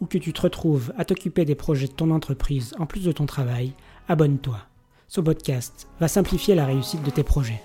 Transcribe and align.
ou 0.00 0.06
que 0.06 0.18
tu 0.18 0.32
te 0.32 0.40
retrouves 0.40 0.92
à 0.96 1.04
t'occuper 1.04 1.44
des 1.44 1.54
projets 1.54 1.88
de 1.88 1.92
ton 1.92 2.10
entreprise 2.10 2.74
en 2.78 2.86
plus 2.86 3.04
de 3.04 3.12
ton 3.12 3.26
travail, 3.26 3.72
abonne-toi. 4.08 4.58
Ce 5.08 5.20
podcast 5.20 5.88
va 6.00 6.08
simplifier 6.08 6.54
la 6.54 6.66
réussite 6.66 7.02
de 7.02 7.10
tes 7.10 7.22
projets. 7.22 7.62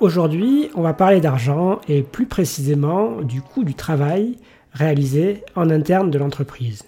Aujourd'hui, 0.00 0.68
on 0.74 0.82
va 0.82 0.94
parler 0.94 1.20
d'argent 1.20 1.80
et 1.86 2.02
plus 2.02 2.26
précisément 2.26 3.20
du 3.20 3.40
coût 3.40 3.62
du 3.62 3.74
travail 3.74 4.36
réalisé 4.72 5.44
en 5.54 5.70
interne 5.70 6.10
de 6.10 6.18
l'entreprise. 6.18 6.82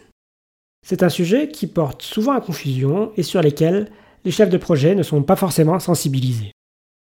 C'est 0.85 1.03
un 1.03 1.09
sujet 1.09 1.49
qui 1.49 1.67
porte 1.67 2.03
souvent 2.03 2.33
à 2.33 2.41
confusion 2.41 3.13
et 3.17 3.23
sur 3.23 3.41
lesquels 3.41 3.91
les 4.25 4.31
chefs 4.31 4.51
de 4.51 4.59
projet 4.59 4.95
ne 4.95 5.03
sont 5.03 5.23
pas 5.23 5.37
forcément 5.37 5.79
sensibilisés. 5.79 6.51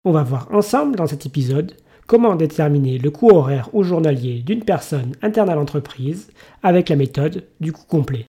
On 0.03 0.11
va 0.11 0.23
voir 0.23 0.49
ensemble 0.51 0.95
dans 0.97 1.07
cet 1.07 1.25
épisode 1.25 1.75
comment 2.07 2.35
déterminer 2.35 2.97
le 2.97 3.09
coût 3.09 3.29
horaire 3.29 3.69
ou 3.73 3.83
journalier 3.83 4.41
d'une 4.45 4.63
personne 4.63 5.13
interne 5.21 5.49
à 5.49 5.55
l'entreprise 5.55 6.29
avec 6.63 6.89
la 6.89 6.95
méthode 6.95 7.43
du 7.59 7.71
coût 7.71 7.85
complet? 7.87 8.25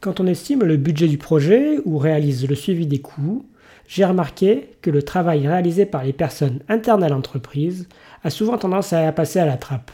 Quand 0.00 0.20
on 0.20 0.26
estime 0.26 0.64
le 0.64 0.76
budget 0.76 1.08
du 1.08 1.18
projet 1.18 1.78
ou 1.84 1.98
réalise 1.98 2.48
le 2.48 2.54
suivi 2.54 2.86
des 2.86 3.00
coûts, 3.00 3.46
j'ai 3.86 4.04
remarqué 4.04 4.70
que 4.80 4.90
le 4.90 5.02
travail 5.02 5.46
réalisé 5.46 5.86
par 5.86 6.04
les 6.04 6.12
personnes 6.12 6.60
internes 6.68 7.04
à 7.04 7.08
l'entreprise 7.08 7.88
a 8.24 8.30
souvent 8.30 8.58
tendance 8.58 8.92
à 8.92 9.10
passer 9.12 9.38
à 9.38 9.46
la 9.46 9.56
trappe. 9.56 9.90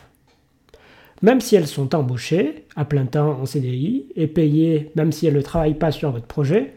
Même 1.20 1.40
si 1.40 1.56
elles 1.56 1.66
sont 1.66 1.94
embauchées 1.94 2.66
à 2.76 2.84
plein 2.84 3.06
temps 3.06 3.40
en 3.40 3.44
CDI 3.44 4.06
et 4.14 4.28
payées 4.28 4.92
même 4.94 5.12
si 5.12 5.26
elles 5.26 5.34
ne 5.34 5.40
travaillent 5.40 5.74
pas 5.74 5.90
sur 5.90 6.12
votre 6.12 6.26
projet, 6.26 6.74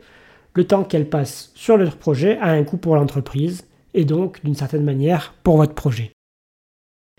le 0.55 0.65
temps 0.65 0.83
qu'elles 0.83 1.09
passent 1.09 1.51
sur 1.55 1.77
leur 1.77 1.95
projet 1.95 2.37
a 2.39 2.49
un 2.49 2.63
coût 2.63 2.77
pour 2.77 2.95
l'entreprise 2.95 3.65
et 3.93 4.05
donc 4.05 4.43
d'une 4.43 4.55
certaine 4.55 4.83
manière 4.83 5.33
pour 5.43 5.57
votre 5.57 5.73
projet. 5.73 6.11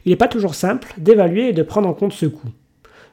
Il 0.05 0.11
n'est 0.11 0.17
pas 0.17 0.29
toujours 0.29 0.55
simple 0.55 0.95
d'évaluer 0.99 1.49
et 1.49 1.53
de 1.53 1.63
prendre 1.63 1.89
en 1.89 1.95
compte 1.95 2.13
ce 2.13 2.27
coût. 2.27 2.51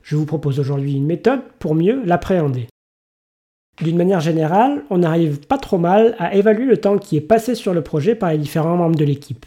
Je 0.02 0.16
vous 0.16 0.26
propose 0.26 0.60
aujourd'hui 0.60 0.96
une 0.96 1.06
méthode 1.06 1.42
pour 1.60 1.76
mieux 1.76 2.02
l'appréhender. 2.06 2.68
D'une 3.82 3.98
manière 3.98 4.20
générale, 4.20 4.84
on 4.90 4.98
n'arrive 4.98 5.40
pas 5.40 5.58
trop 5.58 5.78
mal 5.78 6.16
à 6.20 6.36
évaluer 6.36 6.66
le 6.66 6.78
temps 6.78 6.98
qui 6.98 7.16
est 7.16 7.22
passé 7.22 7.56
sur 7.56 7.74
le 7.74 7.82
projet 7.82 8.16
par 8.16 8.32
les 8.32 8.38
différents 8.38 8.76
membres 8.76 8.98
de 8.98 9.06
l'équipe. 9.06 9.46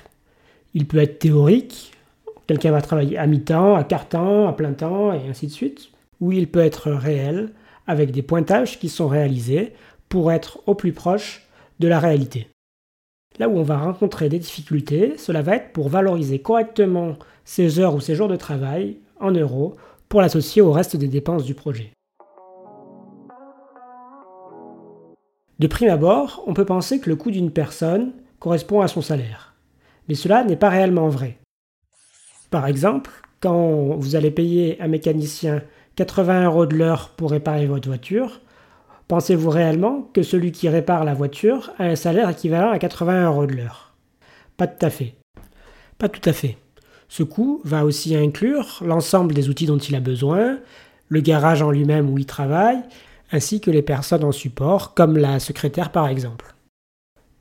Il 0.73 0.87
peut 0.87 0.99
être 0.99 1.19
théorique, 1.19 1.93
quelqu'un 2.47 2.71
va 2.71 2.81
travailler 2.81 3.19
à 3.19 3.27
mi-temps, 3.27 3.75
à 3.75 3.85
quart-temps, 3.85 4.49
à 4.49 4.53
plein 4.55 4.73
temps, 4.73 5.13
et 5.13 5.29
ainsi 5.29 5.49
de 5.49 5.53
suite, 5.53 5.91
ou 6.21 6.33
il 6.33 6.49
peut 6.49 6.61
être 6.61 6.91
réel, 6.91 7.51
avec 7.87 8.11
des 8.11 8.23
pointages 8.23 8.79
qui 8.79 8.89
sont 8.89 9.09
réalisés 9.09 9.73
pour 10.09 10.33
être 10.33 10.61
au 10.67 10.75
plus 10.75 10.93
proche 10.93 11.47
de 11.81 11.89
la 11.89 11.99
réalité. 11.99 12.49
Là 13.39 13.49
où 13.49 13.57
on 13.57 13.63
va 13.63 13.79
rencontrer 13.79 14.29
des 14.29 14.39
difficultés, 14.39 15.15
cela 15.17 15.43
va 15.43 15.57
être 15.57 15.73
pour 15.73 15.89
valoriser 15.89 16.41
correctement 16.41 17.17
ces 17.45 17.81
heures 17.81 17.95
ou 17.95 18.01
ces 18.01 18.15
jours 18.15 18.29
de 18.29 18.37
travail 18.37 18.99
en 19.21 19.31
euros 19.31 19.77
pour 20.09 20.21
l'associer 20.21 20.61
au 20.61 20.73
reste 20.73 20.97
des 20.97 21.09
dépenses 21.09 21.45
du 21.45 21.55
projet. 21.55 21.93
De 25.59 25.67
prime 25.67 25.91
abord, 25.91 26.43
on 26.47 26.55
peut 26.55 26.65
penser 26.65 27.01
que 27.01 27.09
le 27.09 27.17
coût 27.17 27.31
d'une 27.31 27.51
personne 27.51 28.13
correspond 28.41 28.81
à 28.81 28.89
son 28.89 29.01
salaire. 29.01 29.55
Mais 30.09 30.15
cela 30.15 30.45
n'est 30.45 30.57
pas 30.57 30.69
réellement 30.69 31.09
vrai. 31.09 31.39
Par 32.51 32.67
exemple, 32.67 33.11
quand 33.41 33.97
vous 33.97 34.17
allez 34.17 34.31
payer 34.31 34.81
un 34.83 34.89
mécanicien 34.89 35.63
80 35.97 36.47
euros 36.47 36.67
de 36.67 36.77
l'heure 36.77 37.11
pour 37.11 37.31
réparer 37.31 37.67
votre 37.67 37.89
voiture, 37.89 38.41
Pensez-vous 39.13 39.51
réellement 39.51 40.09
que 40.15 40.23
celui 40.23 40.53
qui 40.53 40.71
répare 40.71 41.05
la 41.05 41.13
voiture 41.13 41.71
a 41.79 41.85
un 41.85 41.97
salaire 41.97 42.31
équivalent 42.31 42.71
à 42.71 42.79
80 42.79 43.27
euros 43.27 43.45
de 43.45 43.53
l'heure? 43.53 43.93
Pas 44.57 44.67
tout 44.67 44.87
à 44.87 44.89
fait. 44.89 45.17
Pas 45.99 46.09
tout 46.09 46.27
à 46.27 46.33
fait. 46.33 46.57
Ce 47.11 47.23
coût 47.23 47.61
va 47.63 47.85
aussi 47.85 48.17
inclure 48.17 48.81
l'ensemble 48.83 49.35
des 49.35 49.51
outils 49.51 49.67
dont 49.67 49.77
il 49.77 49.95
a 49.97 50.01
besoin, 50.01 50.61
le 51.09 51.21
garage 51.21 51.61
en 51.61 51.71
lui-même 51.71 52.09
où 52.09 52.17
il 52.17 52.25
travaille, 52.25 52.79
ainsi 53.33 53.61
que 53.61 53.71
les 53.71 53.83
personnes 53.83 54.25
en 54.25 54.33
support, 54.33 54.95
comme 54.95 55.19
la 55.19 55.41
secrétaire 55.41 55.93
par 55.93 56.09
exemple. 56.09 56.55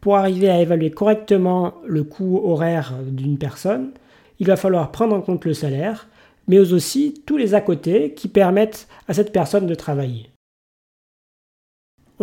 Pour 0.01 0.17
arriver 0.17 0.49
à 0.49 0.59
évaluer 0.59 0.91
correctement 0.91 1.75
le 1.87 2.03
coût 2.03 2.41
horaire 2.43 2.95
d'une 3.01 3.37
personne, 3.37 3.91
il 4.39 4.47
va 4.47 4.57
falloir 4.57 4.91
prendre 4.91 5.15
en 5.15 5.21
compte 5.21 5.45
le 5.45 5.53
salaire, 5.53 6.09
mais 6.49 6.59
aussi 6.59 7.23
tous 7.25 7.37
les 7.37 7.53
à 7.53 7.61
côté 7.61 8.13
qui 8.13 8.27
permettent 8.27 8.89
à 9.07 9.13
cette 9.13 9.31
personne 9.31 9.67
de 9.67 9.75
travailler. 9.75 10.30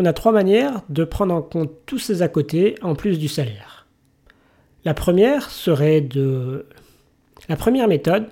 On 0.00 0.04
a 0.04 0.12
trois 0.12 0.30
manières 0.30 0.82
de 0.90 1.02
prendre 1.02 1.34
en 1.34 1.42
compte 1.42 1.72
tous 1.84 1.98
ces 1.98 2.22
à 2.22 2.28
côté 2.28 2.76
en 2.82 2.94
plus 2.94 3.18
du 3.18 3.26
salaire. 3.26 3.88
La 4.84 4.94
première 4.94 5.50
serait 5.50 6.00
de 6.00 6.66
la 7.48 7.56
première 7.56 7.88
méthode 7.88 8.28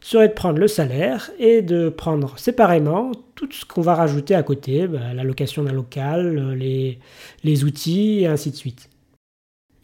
serait 0.00 0.28
de 0.28 0.32
prendre 0.32 0.58
le 0.58 0.66
salaire 0.66 1.30
et 1.38 1.60
de 1.60 1.90
prendre 1.90 2.38
séparément 2.38 3.12
tout 3.34 3.52
ce 3.52 3.66
qu'on 3.66 3.82
va 3.82 3.96
rajouter 3.96 4.34
à 4.34 4.42
côté, 4.42 4.86
bah, 4.86 5.12
la 5.14 5.22
location 5.22 5.62
d'un 5.62 5.74
local, 5.74 6.54
les, 6.54 7.64
outils 7.64 8.20
et 8.20 8.26
ainsi 8.26 8.50
de 8.50 8.56
suite. 8.56 8.88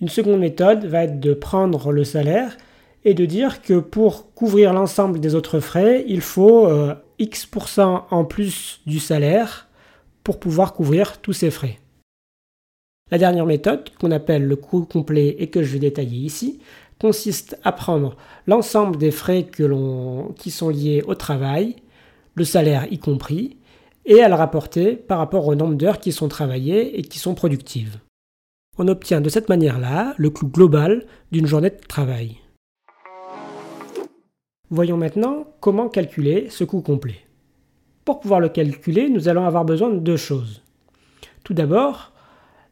Une 0.00 0.08
seconde 0.08 0.40
méthode 0.40 0.86
va 0.86 1.04
être 1.04 1.20
de 1.20 1.34
prendre 1.34 1.92
le 1.92 2.04
salaire 2.04 2.56
et 3.04 3.12
de 3.12 3.26
dire 3.26 3.60
que 3.60 3.78
pour 3.78 4.32
couvrir 4.32 4.72
l'ensemble 4.72 5.20
des 5.20 5.34
autres 5.34 5.60
frais, 5.60 6.02
il 6.08 6.22
faut 6.22 6.66
euh, 6.66 6.94
X% 7.18 8.06
en 8.10 8.24
plus 8.24 8.80
du 8.86 9.00
salaire 9.00 9.65
pour 10.26 10.40
pouvoir 10.40 10.74
couvrir 10.74 11.20
tous 11.20 11.34
ces 11.34 11.52
frais. 11.52 11.78
La 13.12 13.18
dernière 13.18 13.46
méthode, 13.46 13.90
qu'on 14.00 14.10
appelle 14.10 14.44
le 14.44 14.56
coût 14.56 14.84
complet 14.84 15.36
et 15.38 15.50
que 15.50 15.62
je 15.62 15.74
vais 15.74 15.78
détailler 15.78 16.18
ici, 16.18 16.58
consiste 16.98 17.56
à 17.62 17.70
prendre 17.70 18.16
l'ensemble 18.48 18.96
des 18.96 19.12
frais 19.12 19.46
qui 19.46 20.50
sont 20.50 20.68
liés 20.68 21.04
au 21.06 21.14
travail, 21.14 21.76
le 22.34 22.42
salaire 22.42 22.88
y 22.90 22.98
compris, 22.98 23.58
et 24.04 24.20
à 24.20 24.28
le 24.28 24.34
rapporter 24.34 24.96
par 24.96 25.18
rapport 25.18 25.46
au 25.46 25.54
nombre 25.54 25.76
d'heures 25.76 26.00
qui 26.00 26.10
sont 26.10 26.26
travaillées 26.26 26.98
et 26.98 27.02
qui 27.02 27.20
sont 27.20 27.36
productives. 27.36 28.00
On 28.78 28.88
obtient 28.88 29.20
de 29.20 29.28
cette 29.28 29.48
manière-là 29.48 30.14
le 30.16 30.30
coût 30.30 30.48
global 30.48 31.06
d'une 31.30 31.46
journée 31.46 31.70
de 31.70 31.86
travail. 31.86 32.40
Voyons 34.70 34.96
maintenant 34.96 35.46
comment 35.60 35.88
calculer 35.88 36.48
ce 36.50 36.64
coût 36.64 36.80
complet. 36.80 37.25
Pour 38.06 38.20
pouvoir 38.20 38.38
le 38.38 38.48
calculer, 38.48 39.08
nous 39.08 39.28
allons 39.28 39.44
avoir 39.44 39.64
besoin 39.64 39.90
de 39.90 39.98
deux 39.98 40.16
choses. 40.16 40.62
Tout 41.42 41.54
d'abord, 41.54 42.12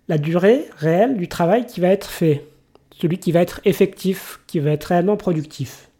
la 0.06 0.17
durée 0.17 0.67
réelle 0.77 1.17
du 1.17 1.28
travail 1.28 1.67
qui 1.67 1.81
va 1.81 1.89
être 1.89 2.09
fait, 2.09 2.47
celui 2.93 3.19
qui 3.19 3.33
va 3.33 3.41
être 3.41 3.61
effectif, 3.65 4.41
qui 4.47 4.61
va 4.61 4.71
être 4.71 4.84
réellement 4.84 5.17
productif. 5.17 5.91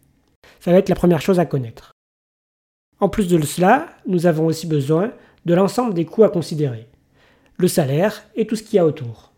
Ça 0.61 0.71
va 0.71 0.77
être 0.77 0.87
la 0.87 0.95
première 0.95 1.19
chose 1.19 1.41
à 1.41 1.45
connaître. 1.45 1.91
En 3.01 3.09
plus 3.09 3.27
de 3.27 3.41
cela, 3.41 3.87
nous 4.07 4.25
avons 4.25 4.45
aussi 4.45 4.67
besoin 4.67 5.11
de 5.43 5.53
l'ensemble 5.53 5.93
des 5.93 6.05
coûts 6.05 6.23
à 6.23 6.29
considérer, 6.29 6.87
le 7.57 7.67
salaire 7.67 8.23
et 8.37 8.47
tout 8.47 8.55
ce 8.55 8.63
qu'il 8.63 8.77
y 8.77 8.79
a 8.79 8.85
autour. 8.85 9.33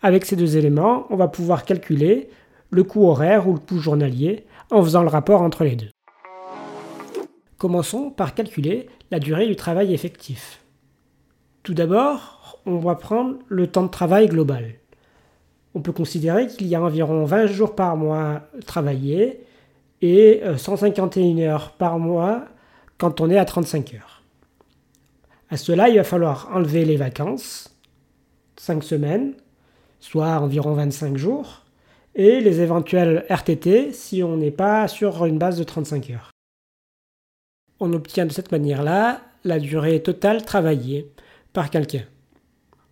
Avec 0.00 0.26
ces 0.26 0.36
deux 0.36 0.56
éléments, 0.56 1.08
on 1.10 1.16
va 1.16 1.26
pouvoir 1.26 1.64
calculer 1.64 2.30
le 2.70 2.84
coût 2.84 3.08
horaire 3.08 3.48
ou 3.48 3.54
le 3.54 3.58
coût 3.58 3.80
journalier 3.80 4.46
en 4.70 4.80
faisant 4.80 5.02
le 5.02 5.08
rapport 5.08 5.42
entre 5.42 5.64
les 5.64 5.74
deux. 5.74 5.90
Commençons 7.56 8.10
par 8.10 8.36
calculer 8.36 8.88
la 9.10 9.18
durée 9.18 9.46
du 9.46 9.56
travail 9.56 9.94
effectif. 9.94 10.60
Tout 11.62 11.74
d'abord, 11.74 12.60
on 12.66 12.78
va 12.78 12.94
prendre 12.94 13.38
le 13.48 13.66
temps 13.66 13.84
de 13.84 13.90
travail 13.90 14.28
global. 14.28 14.74
On 15.74 15.80
peut 15.80 15.92
considérer 15.92 16.46
qu'il 16.46 16.66
y 16.66 16.74
a 16.74 16.82
environ 16.82 17.24
20 17.24 17.46
jours 17.46 17.74
par 17.74 17.96
mois 17.96 18.42
travaillés 18.66 19.44
et 20.02 20.42
151 20.56 21.38
euh, 21.38 21.48
heures 21.48 21.72
par 21.72 21.98
mois 21.98 22.44
quand 22.96 23.20
on 23.20 23.30
est 23.30 23.38
à 23.38 23.44
35 23.44 23.94
heures. 23.94 24.22
À 25.50 25.56
cela, 25.56 25.88
il 25.88 25.96
va 25.96 26.04
falloir 26.04 26.50
enlever 26.52 26.84
les 26.84 26.96
vacances, 26.96 27.74
5 28.56 28.82
semaines, 28.84 29.34
soit 30.00 30.38
environ 30.38 30.74
25 30.74 31.16
jours, 31.16 31.64
et 32.14 32.40
les 32.40 32.60
éventuels 32.60 33.24
RTT 33.30 33.92
si 33.92 34.22
on 34.22 34.36
n'est 34.36 34.50
pas 34.50 34.88
sur 34.88 35.24
une 35.24 35.38
base 35.38 35.58
de 35.58 35.64
35 35.64 36.10
heures. 36.10 36.30
On 37.80 37.92
obtient 37.92 38.26
de 38.26 38.32
cette 38.32 38.52
manière-là 38.52 39.20
la 39.44 39.58
durée 39.58 40.02
totale 40.02 40.44
travaillée 40.44 41.10
par 41.52 41.70
quelqu'un. 41.70 42.02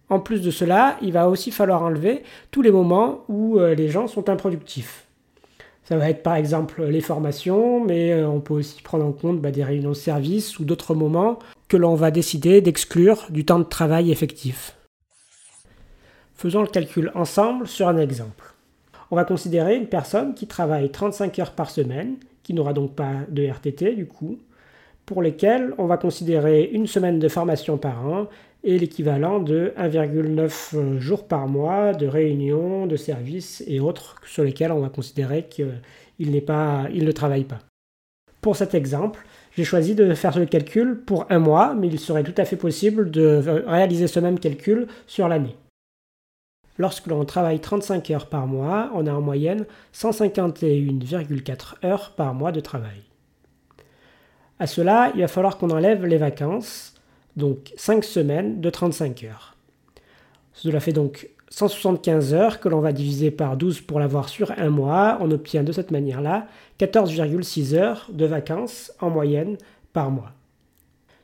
En 0.09 0.21
plus 0.21 0.41
de 0.41 0.50
cela, 0.50 0.97
il 1.03 1.12
va 1.12 1.29
aussi 1.29 1.50
falloir 1.50 1.83
enlever 1.83 2.23
tous 2.53 2.62
les 2.62 2.71
moments 2.71 3.25
où 3.29 3.59
euh, 3.59 3.75
les 3.75 3.88
gens 3.88 4.06
sont 4.06 4.29
improductifs. 4.29 5.06
Ça 5.85 5.97
va 5.97 6.11
être 6.11 6.23
par 6.23 6.35
exemple 6.35 6.85
les 6.85 7.00
formations, 7.00 7.85
mais 7.85 8.12
euh, 8.12 8.29
on 8.29 8.41
peut 8.41 8.55
aussi 8.55 8.83
prendre 8.83 9.05
en 9.05 9.12
compte 9.12 9.41
bah, 9.41 9.50
des 9.50 9.65
réunions 9.65 9.91
de 9.91 9.94
service 9.94 10.59
ou 10.59 10.65
d'autres 10.65 10.94
moments 10.94 11.38
que 11.69 11.77
l'on 11.77 11.94
va 11.94 12.11
décider 12.11 12.61
d'exclure 12.61 13.27
du 13.31 13.44
temps 13.44 13.59
de 13.59 13.65
travail 13.65 14.12
effectif. 14.12 14.77
Faisons 16.35 16.62
le 16.62 16.69
calcul 16.69 17.11
ensemble 17.15 17.67
sur 17.67 17.88
un 17.88 17.97
exemple. 17.97 18.55
On 19.11 19.17
va 19.17 19.25
considérer 19.25 19.77
une 19.77 19.87
personne 19.87 20.35
qui 20.35 20.47
travaille 20.47 20.91
35 20.91 21.38
heures 21.38 21.53
par 21.53 21.71
semaine, 21.71 22.17
qui 22.43 22.53
n'aura 22.53 22.73
donc 22.73 22.94
pas 22.94 23.15
de 23.29 23.44
RTT 23.44 23.94
du 23.94 24.06
coup, 24.06 24.38
pour 25.06 25.23
lesquelles 25.23 25.73
on 25.79 25.87
va 25.87 25.97
considérer 25.97 26.69
une 26.73 26.87
semaine 26.87 27.19
de 27.19 27.29
formation 27.29 27.79
par 27.79 28.06
an 28.06 28.26
et 28.64 28.79
l'équivalent 28.79 29.38
de 29.38 29.73
1,9 29.79 30.99
jours 30.99 31.29
par 31.29 31.47
mois 31.47 31.94
de 31.94 32.06
réunions, 32.06 32.87
de 32.87 32.97
services 32.97 33.62
et 33.69 33.79
autres 33.79 34.17
sur 34.26 34.43
lesquels 34.43 34.73
on 34.73 34.81
va 34.81 34.88
considérer 34.88 35.44
qu'il 35.44 35.81
il 36.19 36.31
ne 36.32 37.12
travaille 37.12 37.44
pas. 37.44 37.61
Pour 38.41 38.56
cet 38.56 38.75
exemple, 38.75 39.25
j'ai 39.56 39.64
choisi 39.64 39.94
de 39.94 40.14
faire 40.14 40.38
le 40.38 40.47
calcul 40.47 41.00
pour 41.00 41.26
un 41.31 41.38
mois, 41.38 41.75
mais 41.75 41.87
il 41.87 41.99
serait 41.99 42.25
tout 42.25 42.35
à 42.37 42.44
fait 42.44 42.56
possible 42.56 43.11
de 43.11 43.43
réaliser 43.67 44.09
ce 44.09 44.20
même 44.20 44.38
calcul 44.38 44.88
sur 45.06 45.29
l'année. 45.29 45.56
Lorsque 46.79 47.06
l'on 47.06 47.25
travaille 47.25 47.61
35 47.61 48.11
heures 48.11 48.26
par 48.26 48.47
mois, 48.47 48.91
on 48.94 49.06
a 49.06 49.12
en 49.12 49.20
moyenne 49.20 49.64
151,4 49.94 51.87
heures 51.87 52.12
par 52.17 52.35
mois 52.35 52.52
de 52.52 52.61
travail. 52.61 53.02
À 54.58 54.67
cela, 54.67 55.12
il 55.14 55.20
va 55.20 55.29
falloir 55.29 55.58
qu'on 55.58 55.70
enlève 55.70 56.06
les 56.06 56.17
vacances, 56.17 56.94
donc 57.37 57.73
5 57.76 58.05
semaines 58.05 58.61
de 58.61 58.70
35 58.70 59.25
heures. 59.25 59.56
Cela 60.55 60.81
fait 60.81 60.93
donc 60.93 61.29
175 61.50 62.35
heures 62.35 62.61
que 62.61 62.69
l'on 62.69 62.81
va 62.81 62.93
diviser 62.93 63.31
par 63.31 63.56
12 63.56 63.82
pour 63.82 64.00
l'avoir 64.00 64.29
sur 64.29 64.53
un 64.58 64.70
mois. 64.70 65.19
On 65.20 65.31
obtient 65.31 65.62
de 65.62 65.73
cette 65.73 65.91
manière-là 65.91 66.49
14,6 66.81 67.75
heures 67.75 68.08
de 68.12 68.25
vacances 68.25 68.93
en 69.00 69.11
moyenne 69.11 69.58
par 69.93 70.11
mois. 70.11 70.32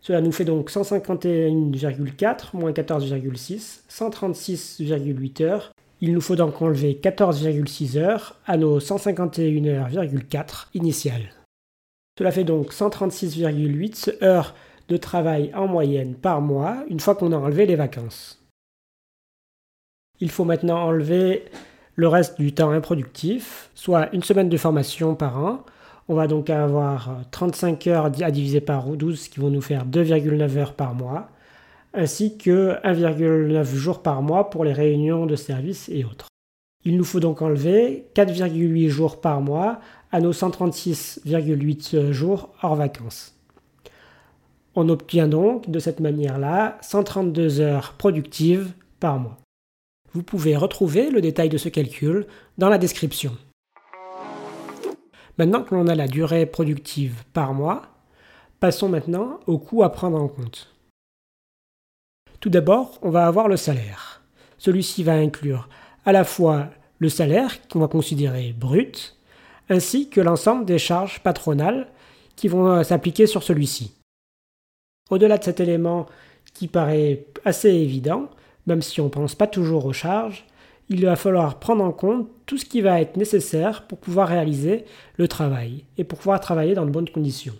Cela 0.02 0.20
nous 0.20 0.32
fait 0.32 0.44
donc 0.44 0.70
151,4 0.70 2.54
moins 2.54 2.72
14,6, 2.72 3.82
136,8 3.88 5.42
heures. 5.42 5.72
Il 6.00 6.12
nous 6.12 6.20
faut 6.20 6.36
donc 6.36 6.60
enlever 6.60 6.98
14,6 7.00 7.96
heures 7.96 8.36
à 8.46 8.56
nos 8.56 8.80
151,4 8.80 10.66
initiales. 10.74 11.41
Cela 12.18 12.30
fait 12.30 12.44
donc 12.44 12.72
136,8 12.72 14.22
heures 14.22 14.54
de 14.88 14.96
travail 14.96 15.52
en 15.54 15.66
moyenne 15.66 16.14
par 16.14 16.40
mois 16.40 16.84
une 16.88 17.00
fois 17.00 17.14
qu'on 17.14 17.32
a 17.32 17.36
enlevé 17.36 17.66
les 17.66 17.76
vacances. 17.76 18.42
Il 20.20 20.30
faut 20.30 20.44
maintenant 20.44 20.84
enlever 20.84 21.44
le 21.94 22.08
reste 22.08 22.40
du 22.40 22.52
temps 22.52 22.70
improductif, 22.70 23.70
soit 23.74 24.12
une 24.14 24.22
semaine 24.22 24.48
de 24.48 24.56
formation 24.56 25.14
par 25.14 25.38
an, 25.38 25.64
on 26.08 26.14
va 26.14 26.26
donc 26.26 26.50
avoir 26.50 27.20
35 27.30 27.86
heures 27.86 28.06
à 28.06 28.10
diviser 28.30 28.60
par 28.60 28.86
12, 28.86 29.28
qui 29.28 29.40
vont 29.40 29.50
nous 29.50 29.60
faire 29.60 29.86
2,9 29.86 30.58
heures 30.58 30.74
par 30.74 30.94
mois, 30.94 31.28
ainsi 31.94 32.36
que 32.36 32.74
1,9 32.84 33.64
jours 33.74 34.02
par 34.02 34.22
mois 34.22 34.50
pour 34.50 34.64
les 34.64 34.72
réunions 34.72 35.26
de 35.26 35.36
service 35.36 35.88
et 35.88 36.04
autres. 36.04 36.26
Il 36.84 36.96
nous 36.96 37.04
faut 37.04 37.20
donc 37.20 37.42
enlever 37.42 38.08
4,8 38.14 38.88
jours 38.88 39.20
par 39.20 39.40
mois 39.40 39.78
à 40.12 40.20
nos 40.20 40.32
136,8 40.32 42.12
jours 42.12 42.50
hors 42.62 42.76
vacances. 42.76 43.34
On 44.74 44.88
obtient 44.88 45.28
donc 45.28 45.70
de 45.70 45.78
cette 45.78 46.00
manière-là 46.00 46.78
132 46.82 47.60
heures 47.60 47.94
productives 47.94 48.72
par 49.00 49.18
mois. 49.18 49.38
Vous 50.14 50.22
pouvez 50.22 50.56
retrouver 50.56 51.10
le 51.10 51.20
détail 51.20 51.48
de 51.48 51.58
ce 51.58 51.68
calcul 51.68 52.26
dans 52.58 52.68
la 52.68 52.78
description. 52.78 53.36
Maintenant 55.38 55.62
que 55.62 55.74
l'on 55.74 55.88
a 55.88 55.94
la 55.94 56.08
durée 56.08 56.44
productive 56.44 57.24
par 57.32 57.54
mois, 57.54 57.82
passons 58.60 58.88
maintenant 58.88 59.40
au 59.46 59.58
coût 59.58 59.82
à 59.82 59.90
prendre 59.90 60.20
en 60.20 60.28
compte. 60.28 60.74
Tout 62.40 62.50
d'abord, 62.50 62.98
on 63.02 63.10
va 63.10 63.26
avoir 63.26 63.48
le 63.48 63.56
salaire. 63.56 64.22
Celui-ci 64.58 65.02
va 65.02 65.14
inclure 65.14 65.68
à 66.04 66.12
la 66.12 66.24
fois 66.24 66.68
le 66.98 67.08
salaire 67.08 67.66
qu'on 67.68 67.80
va 67.80 67.88
considérer 67.88 68.52
brut, 68.52 69.16
ainsi 69.68 70.08
que 70.08 70.20
l'ensemble 70.20 70.64
des 70.64 70.78
charges 70.78 71.20
patronales 71.20 71.88
qui 72.36 72.48
vont 72.48 72.66
euh, 72.66 72.82
s'appliquer 72.82 73.26
sur 73.26 73.42
celui-ci. 73.42 73.94
Au-delà 75.10 75.38
de 75.38 75.44
cet 75.44 75.60
élément 75.60 76.06
qui 76.54 76.68
paraît 76.68 77.26
assez 77.44 77.70
évident, 77.70 78.28
même 78.66 78.82
si 78.82 79.00
on 79.00 79.04
ne 79.04 79.10
pense 79.10 79.34
pas 79.34 79.46
toujours 79.46 79.86
aux 79.86 79.92
charges, 79.92 80.46
il 80.88 81.04
va 81.04 81.16
falloir 81.16 81.58
prendre 81.58 81.84
en 81.84 81.92
compte 81.92 82.28
tout 82.46 82.58
ce 82.58 82.64
qui 82.64 82.80
va 82.80 83.00
être 83.00 83.16
nécessaire 83.16 83.86
pour 83.86 83.98
pouvoir 83.98 84.28
réaliser 84.28 84.84
le 85.16 85.28
travail 85.28 85.84
et 85.96 86.04
pour 86.04 86.18
pouvoir 86.18 86.40
travailler 86.40 86.74
dans 86.74 86.84
de 86.84 86.90
bonnes 86.90 87.08
conditions. 87.08 87.54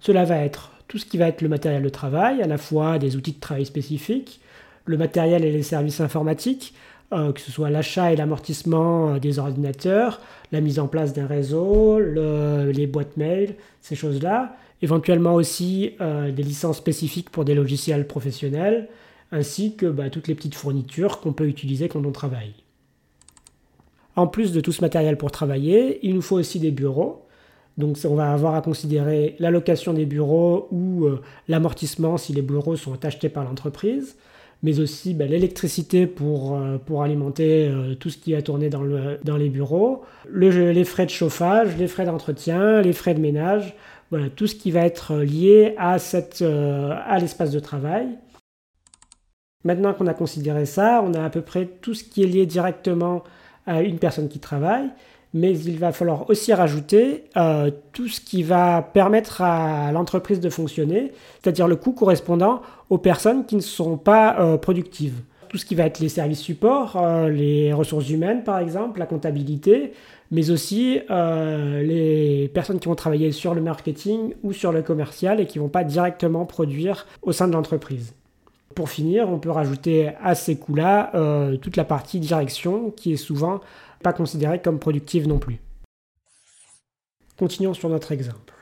Cela 0.00 0.24
va 0.24 0.38
être 0.38 0.72
tout 0.86 0.98
ce 0.98 1.04
qui 1.04 1.18
va 1.18 1.28
être 1.28 1.42
le 1.42 1.48
matériel 1.48 1.82
de 1.82 1.88
travail, 1.88 2.42
à 2.42 2.46
la 2.46 2.58
fois 2.58 2.98
des 2.98 3.16
outils 3.16 3.32
de 3.32 3.40
travail 3.40 3.66
spécifiques, 3.66 4.40
le 4.86 4.96
matériel 4.96 5.44
et 5.44 5.52
les 5.52 5.62
services 5.62 6.00
informatiques, 6.00 6.74
que 7.10 7.40
ce 7.40 7.50
soit 7.50 7.70
l'achat 7.70 8.12
et 8.12 8.16
l'amortissement 8.16 9.14
euh, 9.14 9.18
des 9.18 9.38
ordinateurs, 9.38 10.20
la 10.52 10.60
mise 10.60 10.78
en 10.78 10.88
place 10.88 11.12
d'un 11.12 11.26
réseau, 11.26 11.98
les 11.98 12.86
boîtes 12.86 13.16
mail, 13.16 13.54
ces 13.80 13.94
choses-là, 13.94 14.56
éventuellement 14.82 15.34
aussi 15.34 15.92
euh, 16.00 16.30
des 16.30 16.42
licences 16.42 16.78
spécifiques 16.78 17.30
pour 17.30 17.44
des 17.44 17.54
logiciels 17.54 18.06
professionnels, 18.06 18.88
ainsi 19.32 19.76
que 19.76 19.86
bah, 19.86 20.10
toutes 20.10 20.28
les 20.28 20.34
petites 20.34 20.54
fournitures 20.54 21.20
qu'on 21.20 21.32
peut 21.32 21.48
utiliser 21.48 21.88
quand 21.88 22.04
on 22.04 22.12
travaille. 22.12 22.54
En 24.16 24.26
plus 24.26 24.52
de 24.52 24.60
tout 24.60 24.72
ce 24.72 24.80
matériel 24.80 25.16
pour 25.16 25.30
travailler, 25.30 26.00
il 26.06 26.14
nous 26.14 26.22
faut 26.22 26.36
aussi 26.36 26.58
des 26.58 26.70
bureaux. 26.70 27.24
Donc 27.76 27.96
on 28.04 28.16
va 28.16 28.32
avoir 28.32 28.56
à 28.56 28.62
considérer 28.62 29.36
l'allocation 29.38 29.92
des 29.92 30.06
bureaux 30.06 30.66
ou 30.72 31.04
euh, 31.04 31.22
l'amortissement 31.46 32.16
si 32.16 32.32
les 32.32 32.42
bureaux 32.42 32.76
sont 32.76 33.04
achetés 33.04 33.28
par 33.28 33.44
l'entreprise, 33.44 34.16
mais 34.62 34.80
aussi 34.80 35.14
bah, 35.14 35.26
l'électricité 35.26 36.06
pour, 36.06 36.56
euh, 36.56 36.78
alimenter 37.00 37.68
euh, 37.68 37.94
tout 37.94 38.10
ce 38.10 38.18
qui 38.18 38.34
a 38.34 38.42
tourné 38.42 38.68
dans, 38.70 38.82
le, 38.82 39.18
dans 39.24 39.36
les 39.36 39.48
bureaux, 39.48 40.02
les 40.32 40.84
frais 40.84 41.06
de 41.06 41.10
chauffage, 41.10 41.76
les 41.76 41.88
frais 41.88 42.06
d'entretien, 42.06 42.82
les 42.82 42.92
frais 42.92 43.14
de 43.14 43.20
ménage, 43.20 43.74
tout 44.36 44.46
ce 44.46 44.54
qui 44.54 44.70
va 44.70 44.80
être 44.86 45.16
lié 45.16 45.74
à, 45.76 45.98
cette, 45.98 46.40
à 46.42 47.18
l'espace 47.18 47.50
de 47.50 47.60
travail. 47.60 48.08
Maintenant 49.64 49.92
qu'on 49.92 50.06
a 50.06 50.14
considéré 50.14 50.64
ça, 50.64 51.02
on 51.04 51.12
a 51.12 51.22
à 51.22 51.28
peu 51.28 51.42
près 51.42 51.66
tout 51.66 51.92
ce 51.92 52.04
qui 52.04 52.22
est 52.22 52.26
lié 52.26 52.46
directement 52.46 53.22
à 53.66 53.82
une 53.82 53.98
personne 53.98 54.28
qui 54.28 54.38
travaille, 54.38 54.88
mais 55.34 55.52
il 55.58 55.78
va 55.78 55.92
falloir 55.92 56.28
aussi 56.30 56.52
rajouter 56.52 57.24
euh, 57.36 57.70
tout 57.92 58.08
ce 58.08 58.20
qui 58.20 58.42
va 58.42 58.82
permettre 58.82 59.42
à 59.42 59.92
l'entreprise 59.92 60.40
de 60.40 60.48
fonctionner, 60.48 61.12
c'est-à-dire 61.42 61.68
le 61.68 61.76
coût 61.76 61.92
correspondant 61.92 62.62
aux 62.88 62.98
personnes 62.98 63.44
qui 63.44 63.56
ne 63.56 63.60
sont 63.60 63.98
pas 63.98 64.40
euh, 64.40 64.56
productives. 64.56 65.20
Tout 65.48 65.58
ce 65.58 65.64
qui 65.64 65.74
va 65.74 65.84
être 65.84 66.00
les 66.00 66.08
services 66.08 66.40
supports, 66.40 66.96
euh, 66.96 67.28
les 67.28 67.72
ressources 67.72 68.08
humaines 68.10 68.42
par 68.42 68.58
exemple, 68.58 68.98
la 68.98 69.06
comptabilité, 69.06 69.92
mais 70.30 70.50
aussi 70.50 71.00
les 71.08 72.50
personnes 72.52 72.78
qui 72.78 72.88
vont 72.88 72.94
travailler 72.94 73.32
sur 73.32 73.54
le 73.54 73.62
marketing 73.62 74.34
ou 74.42 74.52
sur 74.52 74.72
le 74.72 74.82
commercial 74.82 75.40
et 75.40 75.46
qui 75.46 75.56
ne 75.58 75.62
vont 75.62 75.70
pas 75.70 75.84
directement 75.84 76.44
produire 76.44 77.06
au 77.22 77.32
sein 77.32 77.48
de 77.48 77.54
l'entreprise. 77.54 78.12
Pour 78.74 78.90
finir, 78.90 79.30
on 79.30 79.38
peut 79.38 79.50
rajouter 79.50 80.10
à 80.22 80.34
ces 80.34 80.56
coûts-là 80.56 81.12
toute 81.62 81.76
la 81.76 81.84
partie 81.84 82.20
direction 82.20 82.90
qui 82.90 83.14
est 83.14 83.16
souvent 83.16 83.60
pas 84.02 84.12
considérée 84.12 84.60
comme 84.60 84.78
productive 84.78 85.26
non 85.26 85.38
plus. 85.38 85.58
Continuons 87.38 87.74
sur 87.74 87.88
notre 87.88 88.12
exemple. 88.12 88.54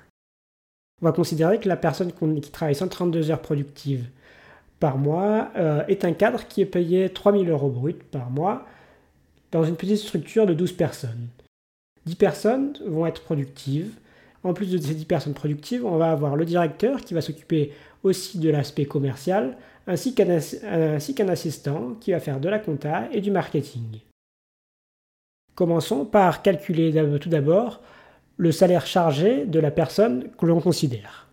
On 1.02 1.06
va 1.06 1.12
considérer 1.12 1.60
que 1.60 1.68
la 1.68 1.76
personne 1.76 2.12
qui 2.40 2.50
travaille 2.50 2.74
132 2.74 3.30
heures 3.30 3.42
productives 3.42 4.06
par 4.80 4.98
mois 4.98 5.50
euh, 5.56 5.84
est 5.88 6.04
un 6.04 6.12
cadre 6.12 6.46
qui 6.46 6.62
est 6.62 6.66
payé 6.66 7.10
3000 7.10 7.48
euros 7.50 7.70
brut 7.70 8.02
par 8.02 8.30
mois 8.30 8.66
dans 9.52 9.64
une 9.64 9.76
petite 9.76 9.98
structure 9.98 10.46
de 10.46 10.54
12 10.54 10.72
personnes. 10.72 11.28
10 12.06 12.14
personnes 12.14 12.78
vont 12.86 13.06
être 13.06 13.22
productives. 13.22 13.92
En 14.42 14.54
plus 14.54 14.70
de 14.70 14.78
ces 14.78 14.94
10 14.94 15.04
personnes 15.06 15.34
productives, 15.34 15.84
on 15.84 15.96
va 15.96 16.12
avoir 16.12 16.36
le 16.36 16.44
directeur 16.44 17.00
qui 17.00 17.14
va 17.14 17.20
s'occuper 17.20 17.72
aussi 18.02 18.38
de 18.38 18.48
l'aspect 18.48 18.84
commercial, 18.84 19.56
ainsi 19.86 20.14
qu'un 20.14 21.28
assistant 21.28 21.96
qui 22.00 22.12
va 22.12 22.20
faire 22.20 22.38
de 22.38 22.48
la 22.48 22.58
compta 22.58 23.08
et 23.12 23.20
du 23.20 23.30
marketing. 23.30 24.00
Commençons 25.56 26.04
par 26.04 26.42
calculer 26.42 26.92
tout 27.18 27.30
d'abord 27.30 27.80
le 28.36 28.52
salaire 28.52 28.86
chargé 28.86 29.46
de 29.46 29.58
la 29.58 29.70
personne 29.70 30.26
que 30.38 30.44
l'on 30.44 30.60
considère. 30.60 31.28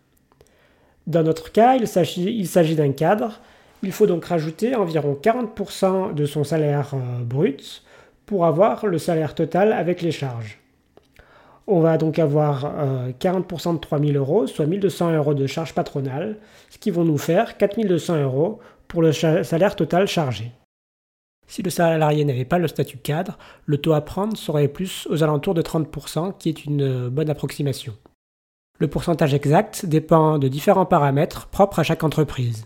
Dans 1.07 1.23
notre 1.23 1.51
cas, 1.51 1.75
il 1.75 1.87
s'agit 1.87 2.75
d'un 2.75 2.93
cadre. 2.93 3.41
Il 3.83 3.91
faut 3.91 4.07
donc 4.07 4.23
rajouter 4.23 4.75
environ 4.75 5.19
40% 5.21 6.13
de 6.13 6.25
son 6.25 6.45
salaire 6.45 6.93
euh, 6.93 7.21
brut 7.21 7.83
pour 8.25 8.45
avoir 8.45 8.85
le 8.85 8.97
salaire 8.97 9.35
total 9.35 9.73
avec 9.73 10.01
les 10.01 10.11
charges. 10.11 10.57
On 11.67 11.81
va 11.81 11.97
donc 11.97 12.17
avoir 12.17 12.63
40% 13.19 13.69
euh, 13.69 13.73
de 13.73 13.77
3000 13.79 14.15
euros, 14.15 14.47
soit 14.47 14.65
1200 14.65 15.11
euros 15.15 15.33
de 15.33 15.47
charges 15.47 15.73
patronales, 15.73 16.37
ce 16.69 16.77
qui 16.77 16.91
vont 16.91 17.03
nous 17.03 17.17
faire 17.17 17.57
4200 17.57 18.23
euros 18.23 18.59
pour 18.87 19.01
le 19.01 19.11
salaire 19.11 19.75
total 19.75 20.07
chargé. 20.07 20.53
Si 21.53 21.61
le 21.61 21.69
salarié 21.69 22.25
n'avait 22.25 22.45
pas 22.45 22.57
le 22.57 22.67
statut 22.67 22.97
cadre, 22.97 23.37
le 23.67 23.77
taux 23.77 23.93
à 23.93 24.01
prendre 24.01 24.35
serait 24.35 24.67
plus 24.67 25.05
aux 25.11 25.21
alentours 25.21 25.53
de 25.53 25.61
30%, 25.61 26.35
qui 26.39 26.49
est 26.49 26.65
une 26.65 27.09
bonne 27.09 27.29
approximation. 27.29 27.93
Le 28.79 28.87
pourcentage 28.87 29.35
exact 29.35 29.85
dépend 29.85 30.39
de 30.39 30.47
différents 30.47 30.87
paramètres 30.87 31.45
propres 31.45 31.77
à 31.77 31.83
chaque 31.83 32.03
entreprise. 32.03 32.65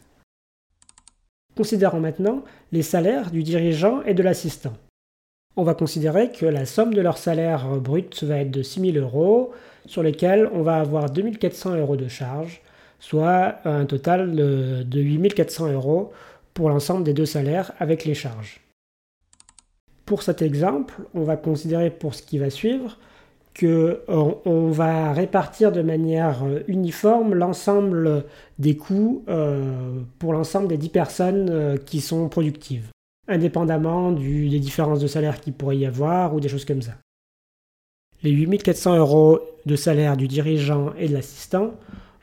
Considérons 1.58 2.00
maintenant 2.00 2.46
les 2.72 2.82
salaires 2.82 3.30
du 3.30 3.44
dirigeant 3.44 4.04
et 4.04 4.14
de 4.14 4.24
l'assistant. 4.24 4.72
On 5.58 5.64
va 5.64 5.74
considérer 5.74 6.32
que 6.32 6.46
la 6.46 6.66
somme 6.66 6.94
de 6.94 7.02
leur 7.02 7.18
salaire 7.18 7.68
brut 7.82 8.24
va 8.24 8.38
être 8.38 8.52
de 8.52 8.64
6 8.64 8.94
000 8.94 9.06
euros, 9.06 9.52
sur 9.86 10.02
lesquels 10.02 10.50
on 10.54 10.62
va 10.62 10.78
avoir 10.78 11.10
2 11.10 11.32
400 11.32 11.76
euros 11.76 11.98
de 11.98 12.08
charges, 12.08 12.62
soit 13.02 13.56
un 13.66 13.86
total 13.86 14.34
de 14.34 15.02
8 15.02 15.34
400 15.34 15.74
euros 15.74 16.14
pour 16.54 16.70
l'ensemble 16.70 17.04
des 17.04 17.14
deux 17.14 17.26
salaires 17.26 17.74
avec 17.80 18.06
les 18.06 18.14
charges. 18.14 18.62
Pour 20.08 20.24
cet 20.24 20.42
exemple, 20.42 20.96
on 21.14 21.24
va 21.24 21.36
considérer 21.36 21.90
pour 21.90 22.16
ce 22.16 22.24
qui 22.24 22.38
va 22.38 22.50
suivre 22.50 22.98
que 23.54 24.04
on, 24.08 24.70
va 24.70 25.12
répartir 25.12 25.72
de 25.74 25.82
manière 25.82 26.46
euh, 26.46 26.62
uniforme 26.68 27.34
l'ensemble 27.34 28.24
des 28.58 28.78
coûts 28.78 29.26
euh, 29.28 30.00
pour 30.18 30.32
l'ensemble 30.32 30.70
des 30.70 30.78
10 30.78 30.90
personnes 30.90 31.50
euh, 31.50 31.76
qui 31.76 32.00
sont 32.00 32.30
productives, 32.30 32.88
indépendamment 33.28 34.12
des 34.14 34.60
différences 34.60 35.02
de 35.02 35.08
salaire 35.08 35.42
qu'il 35.42 35.54
pourrait 35.54 35.78
y 35.78 35.86
avoir 35.86 36.34
ou 36.34 36.40
des 36.40 36.48
choses 36.48 36.66
comme 36.66 36.84
ça. 36.84 36.94
Les 38.24 38.32
8400 38.32 38.96
euros 38.96 39.42
de 39.66 39.76
salaire 39.76 40.16
du 40.16 40.30
dirigeant 40.30 40.94
et 40.98 41.10
de 41.10 41.14
l'assistant 41.14 41.74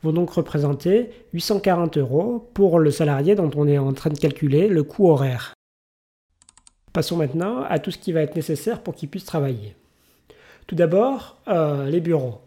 vont 0.03 0.13
donc 0.13 0.31
représenter 0.31 1.11
840 1.35 1.99
euros 1.99 2.49
pour 2.55 2.79
le 2.79 2.91
salarié 2.91 3.35
dont 3.35 3.51
on 3.57 3.69
est 3.69 3.79
en 3.79 3.93
train 3.93 4.11
de 4.11 4.19
calculer 4.19 4.69
le 4.69 4.85
coût 4.85 5.11
horaire. 5.11 5.54
Passons 6.95 7.17
maintenant 7.17 7.65
à 7.69 7.81
tout 7.81 7.91
ce 7.91 7.99
qui 7.99 8.13
va 8.13 8.23
être 8.23 8.37
nécessaire 8.37 8.81
pour 8.81 8.95
qu'il 8.95 9.09
puisse 9.09 9.25
travailler. 9.25 9.75
Tout 10.69 10.77
d'abord, 10.77 11.39
euh, 11.49 11.91
les 11.91 11.99
bureaux. 11.99 12.41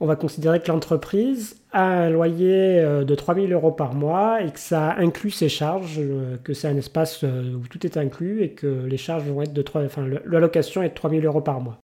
On 0.00 0.06
va 0.06 0.16
considérer 0.16 0.60
que 0.60 0.68
l'entreprise 0.68 1.56
a 1.72 1.84
un 1.84 2.10
loyer 2.10 2.78
euh, 2.78 3.04
de 3.04 3.14
3000 3.14 3.50
euros 3.54 3.72
par 3.72 3.94
mois 3.94 4.42
et 4.42 4.50
que 4.50 4.60
ça 4.60 4.92
inclut 4.98 5.30
ses 5.30 5.48
charges, 5.48 5.96
euh, 5.98 6.36
que 6.44 6.52
c'est 6.52 6.68
un 6.68 6.76
espace 6.76 7.22
où 7.22 7.66
tout 7.68 7.86
est 7.86 7.96
inclus 7.96 8.42
et 8.42 8.50
que 8.50 8.66
les 8.66 8.98
charges 8.98 9.24
vont 9.24 9.40
être 9.40 9.54
de 9.54 9.62
3, 9.62 9.84
enfin, 9.84 10.06
l'allocation 10.26 10.82
est 10.82 10.90
de 10.90 10.94
3000 10.94 11.24
euros 11.24 11.40
par 11.40 11.62
mois. 11.62 11.78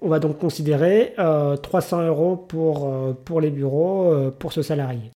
On 0.00 0.08
va 0.08 0.20
donc 0.20 0.38
considérer 0.38 1.14
300 1.16 2.06
euros 2.06 2.36
pour, 2.36 2.88
pour 3.24 3.40
les 3.40 3.50
bureaux 3.50 4.30
pour 4.38 4.52
ce 4.52 4.62
salarié. 4.62 5.10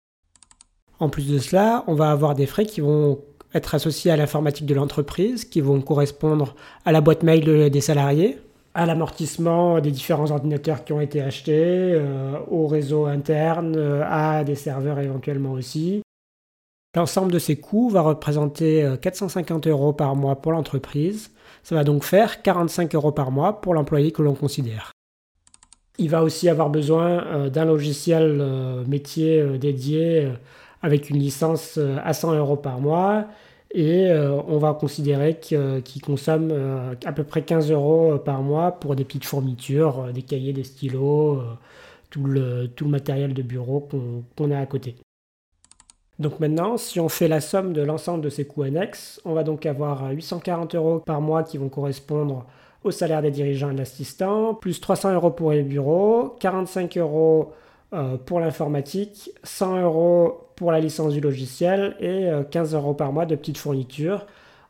En 0.97 1.09
plus 1.09 1.31
de 1.31 1.37
cela, 1.37 1.83
on 1.85 1.93
va 1.93 2.09
avoir 2.09 2.33
des 2.33 2.47
frais 2.47 2.65
qui 2.65 2.81
vont 2.81 3.19
être 3.53 3.75
associés 3.75 4.11
à 4.11 4.17
l'informatique 4.17 4.65
de 4.65 4.75
l'entreprise, 4.75 5.45
qui 5.45 5.61
vont 5.61 5.81
correspondre 5.81 6.55
à 6.85 6.91
la 6.91 7.01
boîte 7.01 7.23
mail 7.23 7.69
des 7.69 7.81
salariés, 7.81 8.37
à 8.73 8.85
l'amortissement 8.85 9.79
des 9.79 9.91
différents 9.91 10.31
ordinateurs 10.31 10.83
qui 10.83 10.93
ont 10.93 11.01
été 11.01 11.21
achetés, 11.21 11.93
euh, 11.93 12.37
au 12.49 12.67
réseau 12.67 13.05
interne, 13.05 13.75
euh, 13.75 14.03
à 14.07 14.43
des 14.43 14.55
serveurs 14.55 14.99
éventuellement 14.99 15.51
aussi. 15.51 16.01
L'ensemble 16.95 17.31
de 17.31 17.39
ces 17.39 17.57
coûts 17.57 17.89
va 17.89 18.01
représenter 18.01 18.89
450 19.01 19.67
euh, 19.67 19.71
euros 19.71 19.93
par 19.93 20.15
mois 20.15 20.41
pour 20.41 20.51
l'entreprise. 20.51 21.31
Ça 21.63 21.75
va 21.75 21.83
donc 21.83 22.03
faire 22.03 22.41
45 22.41 22.95
euros 22.95 23.11
par 23.11 23.31
mois 23.31 23.61
pour 23.61 23.73
l'employé 23.73 24.11
que 24.11 24.21
l'on 24.21 24.33
considère. 24.33 24.91
Il 25.97 26.09
va 26.09 26.23
aussi 26.23 26.49
avoir 26.49 26.69
besoin 26.69 27.49
d'un 27.49 27.65
logiciel 27.65 28.41
métier 28.87 29.43
dédié 29.59 30.31
avec 30.81 31.09
une 31.09 31.17
licence 31.17 31.79
à 32.03 32.13
100 32.13 32.35
euros 32.35 32.57
par 32.57 32.79
mois 32.79 33.27
et 33.73 34.09
euh, 34.09 34.41
on 34.47 34.57
va 34.57 34.73
considérer 34.73 35.39
qu'il 35.39 36.01
consomme 36.01 36.49
euh, 36.51 36.93
à 37.05 37.13
peu 37.13 37.23
près 37.23 37.43
15 37.43 37.71
euros 37.71 38.13
euh, 38.13 38.17
par 38.17 38.41
mois 38.41 38.73
pour 38.73 38.95
des 38.95 39.05
petites 39.05 39.25
fournitures, 39.25 40.11
des 40.13 40.23
cahiers, 40.23 40.51
des 40.51 40.63
stylos, 40.63 41.41
tout 42.09 42.25
le, 42.25 42.67
tout, 42.67 42.85
le, 42.85 42.91
matériel 42.91 43.33
de 43.33 43.41
bureau 43.41 43.87
qu'on 44.35 44.51
a 44.51 44.59
à 44.59 44.65
côté. 44.65 44.95
Donc 46.19 46.39
maintenant, 46.39 46.77
si 46.77 46.99
on 46.99 47.07
fait 47.07 47.29
la 47.29 47.39
somme 47.39 47.71
de 47.71 47.81
l'ensemble 47.81 48.21
de 48.23 48.29
ces 48.29 48.45
coûts 48.45 48.63
annexes, 48.63 49.21
on 49.23 49.33
va 49.33 49.43
donc 49.43 49.65
avoir 49.65 50.11
840 50.11 50.75
euros 50.75 50.99
par 50.99 51.21
mois 51.21 51.43
qui 51.43 51.57
vont 51.57 51.69
correspondre 51.69 52.45
au 52.83 52.91
salaire 52.91 53.21
des 53.21 53.31
dirigeants 53.31 53.69
et 53.69 53.73
de 53.73 53.79
l'assistant, 53.79 54.53
plus 54.53 54.81
300 54.81 55.13
euros 55.13 55.31
pour 55.31 55.51
les 55.51 55.63
bureaux, 55.63 56.35
45 56.39 56.97
euros 56.97 57.53
euh, 57.93 58.15
pour 58.17 58.39
l'informatique, 58.39 59.31
100 59.43 59.81
euros 59.81 60.47
pour 60.55 60.71
la 60.71 60.79
licence 60.79 61.11
du 61.11 61.19
logiciel 61.19 61.97
et 61.99 62.29
15 62.49 62.73
euh, 62.73 62.77
euros 62.77 62.93
par 62.93 63.11
mois 63.11 63.25
de 63.25 63.35
petites 63.35 63.57
fournitures. 63.57 64.25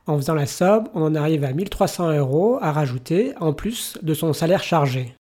En 0.08 0.18
faisant 0.18 0.34
la 0.34 0.48
somme, 0.48 0.88
on 0.96 1.04
en 1.04 1.14
arrive 1.14 1.44
à 1.44 1.54
1300 1.54 2.18
euros 2.18 2.58
à 2.62 2.72
rajouter 2.72 3.34
en 3.40 3.54
plus 3.54 4.00
de 4.02 4.16
son 4.16 4.34
salaire 4.34 4.64
chargé. 4.64 5.14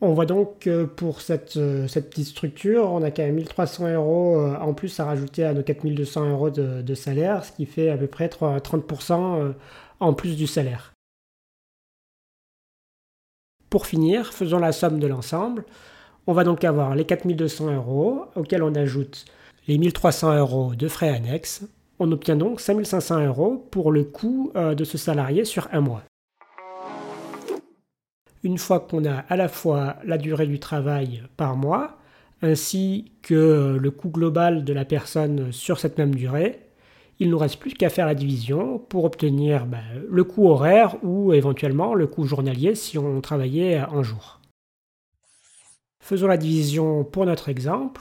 On 0.00 0.12
voit 0.12 0.26
donc 0.26 0.60
que 0.60 0.84
pour 0.84 1.20
cette, 1.20 1.56
euh, 1.58 1.86
petite 1.86 2.26
structure, 2.26 2.90
on 2.90 3.02
a 3.02 3.12
quand 3.12 3.22
même 3.22 3.36
1300 3.36 3.92
euros 3.94 4.44
en 4.60 4.74
plus 4.74 4.98
à 4.98 5.04
rajouter 5.04 5.44
à 5.44 5.52
nos 5.52 5.62
4200 5.62 6.28
euros 6.30 6.50
de 6.50 6.94
salaire, 6.94 7.44
ce 7.44 7.52
qui 7.52 7.66
fait 7.66 7.90
à 7.90 7.96
peu 7.96 8.08
près 8.08 8.26
30% 8.26 9.54
en 10.00 10.12
plus 10.14 10.36
du 10.36 10.48
salaire. 10.48 10.92
Pour 13.68 13.86
finir, 13.86 14.32
faisons 14.32 14.58
la 14.58 14.72
somme 14.72 14.98
de 14.98 15.06
l'ensemble. 15.06 15.64
On 16.26 16.32
va 16.32 16.44
donc 16.44 16.64
avoir 16.64 16.94
les 16.94 17.04
4200 17.04 17.74
euros 17.74 18.24
auxquels 18.36 18.62
on 18.62 18.74
ajoute 18.74 19.24
les 19.68 19.78
1300 19.78 20.36
euros 20.36 20.74
de 20.74 20.88
frais 20.88 21.08
annexes. 21.08 21.62
On 21.98 22.12
obtient 22.12 22.36
donc 22.36 22.60
5500 22.60 23.26
euros 23.26 23.66
pour 23.70 23.92
le 23.92 24.04
coût 24.04 24.52
euh, 24.56 24.74
de 24.74 24.84
ce 24.84 24.98
salarié 24.98 25.44
sur 25.44 25.68
un 25.72 25.80
mois. 25.80 26.02
Une 28.42 28.58
fois 28.58 28.80
qu'on 28.80 29.04
a 29.04 29.16
à 29.28 29.36
la 29.36 29.48
fois 29.48 29.96
la 30.04 30.16
durée 30.16 30.46
du 30.46 30.58
travail 30.58 31.22
par 31.36 31.56
mois, 31.56 31.98
ainsi 32.42 33.12
que 33.22 33.76
le 33.78 33.90
coût 33.90 34.08
global 34.08 34.64
de 34.64 34.72
la 34.72 34.86
personne 34.86 35.52
sur 35.52 35.78
cette 35.78 35.98
même 35.98 36.14
durée, 36.14 36.58
il 37.18 37.28
nous 37.28 37.36
reste 37.36 37.58
plus 37.58 37.74
qu'à 37.74 37.90
faire 37.90 38.06
la 38.06 38.14
division 38.14 38.78
pour 38.78 39.04
obtenir 39.04 39.66
ben, 39.66 39.82
le 40.08 40.24
coût 40.24 40.48
horaire 40.48 40.96
ou 41.02 41.34
éventuellement 41.34 41.94
le 41.94 42.06
coût 42.06 42.24
journalier 42.24 42.74
si 42.74 42.96
on 42.96 43.20
travaillait 43.20 43.82
en 43.82 44.02
jour. 44.02 44.39
Faisons 46.00 46.26
la 46.26 46.36
division 46.36 47.04
pour 47.04 47.26
notre 47.26 47.48
exemple. 47.48 48.00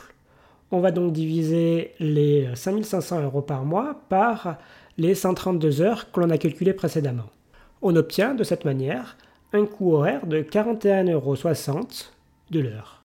On 0.71 0.79
va 0.79 0.91
donc 0.91 1.13
diviser 1.13 1.91
les 1.99 2.47
5500 2.55 3.23
euros 3.23 3.41
par 3.41 3.65
mois 3.65 4.01
par 4.09 4.57
les 4.97 5.15
132 5.15 5.81
heures 5.81 6.11
que 6.11 6.19
l'on 6.19 6.29
a 6.29 6.37
calculées 6.37 6.73
précédemment. 6.73 7.29
On 7.81 7.95
obtient 7.95 8.33
de 8.33 8.43
cette 8.43 8.65
manière 8.65 9.17
un 9.53 9.65
coût 9.65 9.93
horaire 9.93 10.25
de 10.27 10.41
41,60 10.41 11.11
euros 11.11 11.35
de 12.51 12.59
l'heure. 12.59 13.01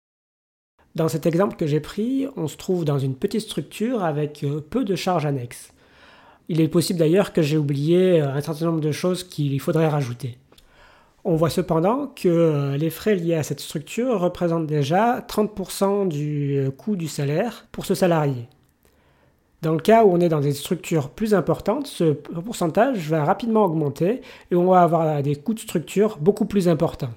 Dans 0.97 1.09
cet 1.09 1.25
exemple 1.25 1.57
que 1.57 1.67
j'ai 1.67 1.81
pris, 1.81 2.27
on 2.37 2.49
se 2.49 2.57
trouve 2.57 2.85
dans 2.85 2.99
une 2.99 3.15
petite 3.15 3.43
structure 3.43 4.03
avec 4.03 4.45
peu 4.71 4.85
de 4.85 4.97
charges 4.97 5.27
annexes. 5.27 5.73
Il 6.49 6.61
est 6.61 6.69
possible 6.69 6.99
d'ailleurs 6.99 7.33
que 7.33 7.43
j'ai 7.43 7.57
oublié 7.57 8.21
un 8.21 8.41
certain 8.41 8.67
nombre 8.67 8.81
de 8.81 8.91
choses 8.91 9.23
qu'il 9.23 9.61
faudrait 9.61 9.89
rajouter. 9.89 10.37
On 11.25 11.37
voit 11.37 11.51
cependant 11.51 12.07
que 12.07 12.29
euh, 12.29 12.77
les 12.79 12.89
frais 12.89 13.15
liés 13.15 13.35
à 13.35 13.43
cette 13.43 13.61
structure 13.61 14.21
représentent 14.21 14.67
déjà 14.67 15.21
30% 15.21 16.09
du 16.09 16.57
euh, 16.57 16.71
coût 16.71 16.97
du 16.97 17.09
salaire 17.09 17.67
pour 17.73 17.85
ce 17.85 17.95
salarié. 17.95 18.49
Dans 19.61 19.73
le 19.73 19.81
cas 19.81 20.05
où 20.05 20.13
on 20.13 20.21
est 20.21 20.31
dans 20.31 20.41
des 20.41 20.55
structures 20.55 21.11
plus 21.11 21.35
importantes, 21.35 21.87
ce 21.87 22.13
pourcentage 22.13 23.11
va 23.11 23.25
rapidement 23.25 23.65
augmenter 23.65 24.23
et 24.51 24.57
on 24.57 24.71
va 24.71 24.81
avoir 24.81 25.23
des 25.23 25.37
coûts 25.37 25.53
de 25.53 25.61
structure 25.61 26.17
beaucoup 26.19 26.47
plus 26.47 26.67
importants. 26.67 27.13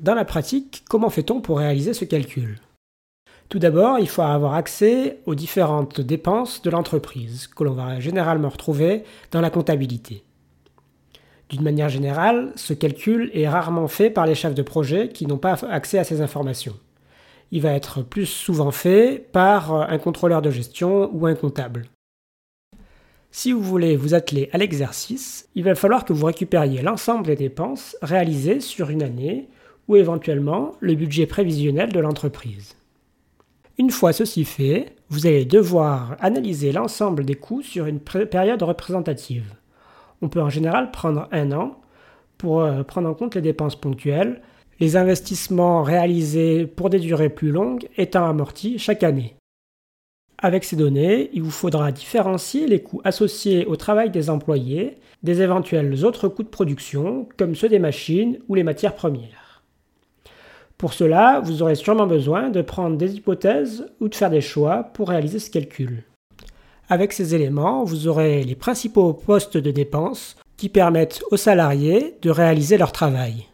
Dans 0.00 0.14
la 0.16 0.24
pratique, 0.24 0.82
comment 0.88 1.10
fait-on 1.10 1.40
pour 1.40 1.58
réaliser 1.58 1.94
ce 1.94 2.04
calcul? 2.04 2.58
Tout 3.48 3.60
d'abord, 3.60 4.00
il 4.00 4.08
faut 4.08 4.22
avoir 4.22 4.54
accès 4.54 5.20
aux 5.26 5.36
différentes 5.36 6.00
dépenses 6.00 6.60
de 6.62 6.70
l'entreprise 6.70 7.46
que 7.46 7.62
l'on 7.62 7.74
va 7.74 8.00
généralement 8.00 8.48
retrouver 8.48 9.04
dans 9.30 9.40
la 9.40 9.50
comptabilité. 9.50 10.24
D'une 11.52 11.62
manière 11.62 11.90
générale, 11.90 12.50
ce 12.56 12.72
calcul 12.72 13.30
est 13.34 13.46
rarement 13.46 13.86
fait 13.86 14.08
par 14.08 14.24
les 14.24 14.34
chefs 14.34 14.54
de 14.54 14.62
projet 14.62 15.10
qui 15.10 15.26
n'ont 15.26 15.36
pas 15.36 15.62
accès 15.68 15.98
à 15.98 16.04
ces 16.04 16.22
informations. 16.22 16.78
Il 17.50 17.60
va 17.60 17.74
être 17.74 18.00
plus 18.00 18.24
souvent 18.24 18.70
fait 18.70 19.28
par 19.32 19.74
un 19.74 19.98
contrôleur 19.98 20.40
de 20.40 20.50
gestion 20.50 21.10
ou 21.12 21.26
un 21.26 21.34
comptable. 21.34 21.84
Si 23.30 23.52
vous 23.52 23.60
voulez 23.60 23.96
vous 23.96 24.14
atteler 24.14 24.48
à 24.52 24.58
l'exercice, 24.58 25.46
il 25.54 25.64
va 25.64 25.74
falloir 25.74 26.06
que 26.06 26.14
vous 26.14 26.24
récupériez 26.24 26.80
l'ensemble 26.80 27.26
des 27.26 27.36
dépenses 27.36 27.98
réalisées 28.00 28.60
sur 28.60 28.88
une 28.88 29.02
année 29.02 29.50
ou 29.88 29.96
éventuellement 29.96 30.72
le 30.80 30.94
budget 30.94 31.26
prévisionnel 31.26 31.92
de 31.92 32.00
l'entreprise. 32.00 32.76
Une 33.76 33.90
fois 33.90 34.14
ceci 34.14 34.46
fait, 34.46 34.96
vous 35.10 35.26
allez 35.26 35.44
devoir 35.44 36.16
analyser 36.20 36.72
l'ensemble 36.72 37.26
des 37.26 37.34
coûts 37.34 37.62
sur 37.62 37.84
une 37.84 38.00
période 38.00 38.62
représentative 38.62 39.52
on 40.22 40.28
peut 40.28 40.40
en 40.40 40.48
général 40.48 40.90
prendre 40.90 41.28
un 41.32 41.52
an 41.52 41.80
pour 42.38 42.62
euh, 42.62 42.82
prendre 42.82 43.08
en 43.08 43.14
compte 43.14 43.34
les 43.34 43.40
dépenses 43.42 43.76
ponctuelles, 43.76 44.40
les 44.80 44.96
investissements 44.96 45.82
réalisés 45.82 46.66
pour 46.66 46.90
des 46.90 46.98
durées 46.98 47.28
plus 47.28 47.50
longues 47.50 47.88
étant 47.96 48.28
amortis 48.28 48.78
chaque 48.78 49.02
année. 49.02 49.36
Avec 50.38 50.64
ces 50.64 50.74
données, 50.74 51.30
il 51.34 51.42
vous 51.42 51.52
faudra 51.52 51.92
différencier 51.92 52.66
les 52.66 52.82
coûts 52.82 53.00
associés 53.04 53.66
au 53.66 53.76
travail 53.76 54.10
des 54.10 54.30
employés 54.30 54.98
des 55.22 55.40
éventuels 55.40 56.04
autres 56.04 56.26
coûts 56.26 56.42
de 56.42 56.48
production, 56.48 57.28
comme 57.36 57.54
ceux 57.54 57.68
des 57.68 57.78
machines 57.78 58.38
ou 58.48 58.56
les 58.56 58.64
matières 58.64 58.96
premières. 58.96 59.62
Pour 60.78 60.94
cela, 60.94 61.38
vous 61.38 61.62
aurez 61.62 61.76
sûrement 61.76 62.08
besoin 62.08 62.50
de 62.50 62.60
prendre 62.60 62.96
des 62.96 63.14
hypothèses 63.14 63.86
ou 64.00 64.08
de 64.08 64.16
faire 64.16 64.30
des 64.30 64.40
choix 64.40 64.82
pour 64.94 65.10
réaliser 65.10 65.38
ce 65.38 65.48
calcul. 65.48 66.02
Avec 66.92 67.14
ces 67.14 67.34
éléments, 67.34 67.84
vous 67.84 68.06
aurez 68.06 68.44
les 68.44 68.54
principaux 68.54 69.14
postes 69.14 69.56
de 69.56 69.70
dépenses 69.70 70.36
qui 70.58 70.68
permettent 70.68 71.22
aux 71.30 71.38
salariés 71.38 72.18
de 72.20 72.28
réaliser 72.28 72.76
leur 72.76 72.92
travail. 72.92 73.46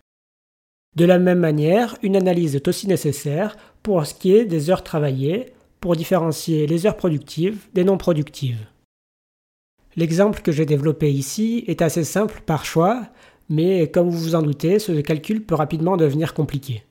De 0.96 1.04
la 1.04 1.20
même 1.20 1.38
manière, 1.38 1.96
une 2.02 2.16
analyse 2.16 2.56
est 2.56 2.66
aussi 2.66 2.88
nécessaire 2.88 3.56
pour 3.84 4.04
ce 4.04 4.14
qui 4.14 4.34
est 4.34 4.44
des 4.44 4.70
heures 4.70 4.82
travaillées, 4.82 5.52
pour 5.78 5.94
différencier 5.94 6.66
les 6.66 6.84
heures 6.84 6.96
productives 6.96 7.60
des 7.74 7.84
non 7.84 7.96
productives. 7.96 8.66
L'exemple 9.94 10.42
que 10.42 10.50
j'ai 10.50 10.66
développé 10.66 11.08
ici 11.08 11.62
est 11.68 11.80
assez 11.80 12.02
simple 12.02 12.42
par 12.44 12.64
choix, 12.64 13.06
mais 13.48 13.88
comme 13.88 14.10
vous 14.10 14.18
vous 14.18 14.34
en 14.34 14.42
doutez, 14.42 14.80
ce 14.80 15.00
calcul 15.00 15.44
peut 15.44 15.54
rapidement 15.54 15.96
devenir 15.96 16.34
compliqué. 16.34 16.82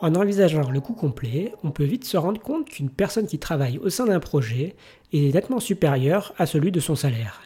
En 0.00 0.14
envisageant 0.14 0.70
le 0.70 0.80
coût 0.80 0.92
complet, 0.92 1.52
on 1.62 1.70
peut 1.70 1.84
vite 1.84 2.04
se 2.04 2.16
rendre 2.16 2.40
compte 2.40 2.68
qu'une 2.68 2.90
personne 2.90 3.26
qui 3.26 3.38
travaille 3.38 3.78
au 3.78 3.90
sein 3.90 4.06
d'un 4.06 4.20
projet 4.20 4.74
est 5.12 5.32
nettement 5.34 5.60
supérieure 5.60 6.34
à 6.36 6.46
celui 6.46 6.72
de 6.72 6.80
son 6.80 6.94
salaire. 6.94 7.42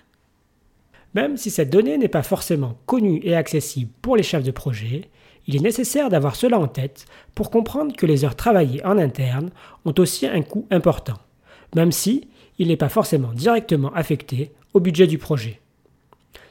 Même 1.14 1.37
si 1.37 1.50
cette 1.50 1.71
donnée 1.71 1.99
n'est 1.99 2.09
pas 2.09 2.23
forcément 2.23 2.76
connue 2.87 3.21
et 3.23 3.35
accessible 3.35 3.90
pour 4.02 4.17
les 4.17 4.23
chefs 4.23 4.45
de 4.45 4.50
projet, 4.50 5.11
il 5.47 5.57
est 5.57 5.61
nécessaire 5.61 6.11
d'avoir 6.11 6.37
cela 6.37 6.59
en 6.59 6.69
tête 6.69 7.07
pour 7.35 7.50
comprendre 7.50 7.97
que 7.97 8.07
les 8.07 8.25
heures 8.25 8.37
travaillées 8.37 8.85
en 8.85 8.99
interne 8.99 9.50
ont 9.85 9.95
aussi 9.99 10.26
un 10.26 10.43
coût 10.43 10.67
important, 10.71 11.17
même 11.75 11.93
si 11.93 12.28
il 12.59 12.69
n'est 12.69 12.76
pas 12.76 12.90
forcément 12.90 13.33
directement 13.33 13.93
affecté 13.95 14.52
au 14.75 14.81
budget 14.81 15.07
du 15.07 15.17
projet. 15.17 15.61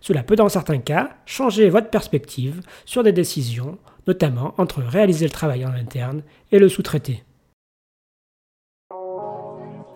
Cela 0.02 0.24
peut 0.24 0.36
dans 0.36 0.50
certains 0.50 0.80
cas 0.80 1.12
changer 1.26 1.70
votre 1.70 1.90
perspective 1.90 2.62
sur 2.86 3.04
des 3.04 3.12
décisions, 3.12 3.78
notamment 4.08 4.54
entre 4.58 4.82
réaliser 4.82 5.26
le 5.26 5.32
travail 5.32 5.66
en 5.66 5.74
interne 5.74 6.24
et 6.52 6.60
le 6.60 6.70
sous-traiter. 6.70 7.24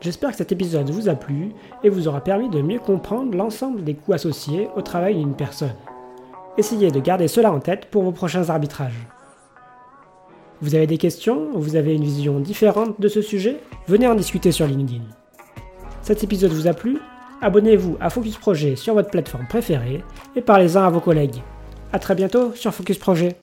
J'espère 0.02 0.32
que 0.32 0.38
cet 0.38 0.52
épisode 0.52 0.90
vous 0.90 1.10
a 1.10 1.16
plu 1.16 1.54
et 1.84 1.90
vous 1.90 2.08
aura 2.08 2.22
permis 2.22 2.50
de 2.50 2.62
mieux 2.62 2.80
comprendre 2.80 3.38
l'ensemble 3.38 3.84
des 3.84 3.94
coûts 3.94 4.14
associés 4.14 4.68
au 4.76 4.82
travail 4.82 5.16
d'une 5.16 5.36
personne. 5.36 5.76
Essayez 6.58 6.90
de 6.90 7.00
garder 7.00 7.28
cela 7.28 7.52
en 7.52 7.60
tête 7.60 7.86
pour 7.86 8.04
vos 8.04 8.12
prochains 8.12 8.50
arbitrages. 8.50 9.08
Vous 10.60 10.76
avez 10.76 10.88
des 10.88 10.98
questions 10.98 11.50
ou 11.54 11.60
vous 11.60 11.76
avez 11.76 11.96
une 11.96 12.04
vision 12.04 12.40
différente 12.40 13.00
de 13.00 13.08
ce 13.08 13.22
sujet? 13.22 13.60
Venez 13.88 14.08
en 14.08 14.16
discuter 14.16 14.52
sur 14.52 14.68
LinkedIn. 14.68 15.04
Cet 16.02 16.24
épisode 16.24 16.52
vous 16.52 16.68
a 16.68 16.74
plu? 16.74 16.98
Abonnez-vous 17.42 17.98
à 18.00 18.10
Focus 18.10 18.38
Projet 18.38 18.76
sur 18.76 18.94
votre 18.96 19.10
plateforme 19.10 19.48
préférée 19.48 20.04
et 20.36 20.42
parlez-en 20.42 20.84
à 20.84 20.90
vos 20.90 21.00
collègues. 21.00 21.42
A 21.94 22.00
très 22.00 22.16
bientôt 22.16 22.54
sur 22.54 22.74
Focus 22.74 22.98
Projet. 22.98 23.41